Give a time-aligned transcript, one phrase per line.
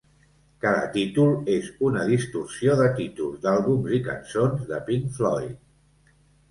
[0.63, 5.59] Cada títol és una distorsió de títols d'àlbums i cançons de Pink Floyd.